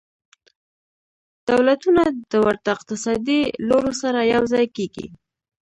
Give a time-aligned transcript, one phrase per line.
[1.49, 5.05] دولتونه د ورته اقتصادي لورو سره یوځای کیږي